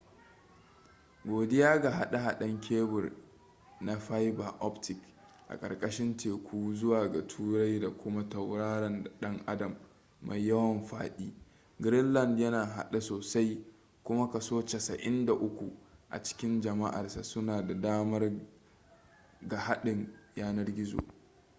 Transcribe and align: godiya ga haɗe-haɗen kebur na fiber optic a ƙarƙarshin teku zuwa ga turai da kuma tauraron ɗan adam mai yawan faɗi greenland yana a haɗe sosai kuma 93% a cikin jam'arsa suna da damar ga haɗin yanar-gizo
godiya 1.25 1.79
ga 1.81 1.91
haɗe-haɗen 1.91 2.59
kebur 2.61 3.11
na 3.81 3.97
fiber 3.97 4.55
optic 4.59 4.97
a 5.47 5.57
ƙarƙarshin 5.59 6.17
teku 6.17 6.73
zuwa 6.73 7.11
ga 7.11 7.27
turai 7.27 7.79
da 7.79 7.89
kuma 7.97 8.29
tauraron 8.29 9.03
ɗan 9.19 9.43
adam 9.45 9.77
mai 10.21 10.39
yawan 10.47 10.81
faɗi 10.83 11.33
greenland 11.79 12.39
yana 12.39 12.61
a 12.61 12.65
haɗe 12.65 12.99
sosai 13.01 13.65
kuma 14.03 14.27
93% 14.27 15.71
a 16.09 16.23
cikin 16.23 16.61
jam'arsa 16.61 17.23
suna 17.23 17.67
da 17.67 17.73
damar 17.81 18.31
ga 19.47 19.57
haɗin 19.57 20.07
yanar-gizo 20.35 20.97